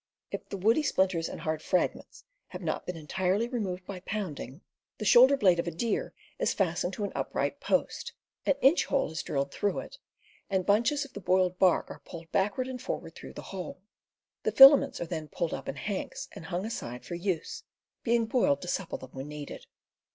If 0.31 0.49
the 0.49 0.57
woody 0.57 0.81
splinters 0.81 1.29
and 1.29 1.41
hard 1.41 1.61
fragments 1.61 2.23
have 2.47 2.63
not 2.63 2.87
been 2.87 2.97
entirely 2.97 3.47
removed 3.47 3.85
by 3.85 3.99
pounding, 3.99 4.61
the 4.97 5.05
shoulder 5.05 5.37
blade 5.37 5.59
AXEMANSHIP 5.59 5.77
271 5.77 6.01
of 6.01 6.01
a 6.01 6.05
deer 6.09 6.13
is 6.43 6.53
fastened 6.55 6.93
to 6.93 7.03
an 7.03 7.11
upright 7.13 7.59
post, 7.59 8.13
an 8.47 8.55
inch 8.61 8.85
hole 8.85 9.11
is 9.11 9.21
drilled 9.21 9.51
through 9.51 9.77
it, 9.77 9.99
and 10.49 10.65
bunches 10.65 11.05
of 11.05 11.13
the 11.13 11.21
boiled 11.21 11.59
bark 11.59 11.91
are 11.91 12.01
pulled 12.03 12.31
backward 12.31 12.67
and 12.67 12.81
forward 12.81 13.13
through 13.13 13.33
the 13.33 13.43
hole. 13.53 13.83
The 14.41 14.51
filaments 14.51 14.99
are 14.99 15.05
then 15.05 15.27
put 15.27 15.53
up 15.53 15.69
in 15.69 15.75
hanks 15.75 16.27
and 16.31 16.45
hung 16.47 16.65
aside 16.65 17.05
for 17.05 17.13
use, 17.13 17.61
being 18.01 18.25
boiled 18.25 18.63
to 18.63 18.67
supple 18.67 18.97
them 18.97 19.11
when 19.11 19.27
needed. 19.27 19.67